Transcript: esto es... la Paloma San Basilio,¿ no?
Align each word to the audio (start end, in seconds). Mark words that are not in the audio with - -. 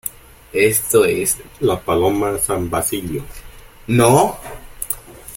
esto 0.53 1.05
es... 1.05 1.37
la 1.59 1.79
Paloma 1.79 2.35
San 2.39 2.71
Basilio,¿ 2.71 3.23
no? 3.87 4.35